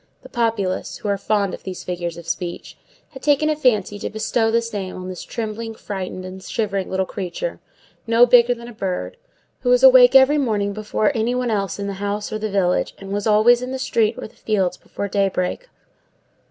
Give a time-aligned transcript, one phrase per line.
[0.23, 2.75] The populace, who are fond of these figures of speech,
[3.09, 7.05] had taken a fancy to bestow this name on this trembling, frightened, and shivering little
[7.05, 7.59] creature,
[8.07, 9.15] no bigger than a bird,
[9.59, 12.95] who was awake every morning before any one else in the house or the village,
[12.97, 15.69] and was always in the street or the fields before daybreak.